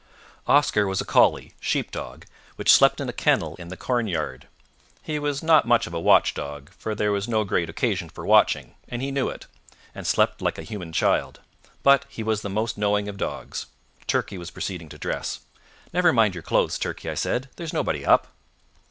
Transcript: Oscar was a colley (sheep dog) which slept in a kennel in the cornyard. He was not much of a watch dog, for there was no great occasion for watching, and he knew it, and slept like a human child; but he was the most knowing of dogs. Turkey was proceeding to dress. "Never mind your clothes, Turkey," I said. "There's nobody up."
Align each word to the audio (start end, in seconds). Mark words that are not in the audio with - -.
Oscar 0.47 0.87
was 0.87 0.99
a 0.99 1.05
colley 1.05 1.53
(sheep 1.59 1.91
dog) 1.91 2.25
which 2.55 2.71
slept 2.71 2.99
in 2.99 3.07
a 3.07 3.13
kennel 3.13 3.55
in 3.57 3.67
the 3.67 3.77
cornyard. 3.77 4.47
He 5.03 5.19
was 5.19 5.43
not 5.43 5.67
much 5.67 5.85
of 5.85 5.93
a 5.93 5.99
watch 5.99 6.33
dog, 6.33 6.71
for 6.71 6.95
there 6.95 7.11
was 7.11 7.27
no 7.27 7.43
great 7.43 7.69
occasion 7.69 8.09
for 8.09 8.25
watching, 8.25 8.73
and 8.89 9.03
he 9.03 9.11
knew 9.11 9.29
it, 9.29 9.45
and 9.93 10.07
slept 10.07 10.41
like 10.41 10.57
a 10.57 10.63
human 10.63 10.91
child; 10.91 11.39
but 11.83 12.05
he 12.09 12.23
was 12.23 12.41
the 12.41 12.49
most 12.49 12.79
knowing 12.79 13.07
of 13.07 13.17
dogs. 13.17 13.67
Turkey 14.07 14.39
was 14.39 14.49
proceeding 14.49 14.89
to 14.89 14.97
dress. 14.97 15.41
"Never 15.93 16.11
mind 16.11 16.33
your 16.33 16.41
clothes, 16.41 16.79
Turkey," 16.79 17.07
I 17.07 17.13
said. 17.13 17.49
"There's 17.57 17.71
nobody 17.71 18.03
up." 18.03 18.29